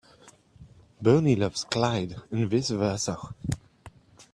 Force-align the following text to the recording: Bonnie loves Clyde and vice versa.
Bonnie 1.03 1.35
loves 1.35 1.63
Clyde 1.65 2.15
and 2.31 2.49
vice 2.49 2.71
versa. 2.71 3.19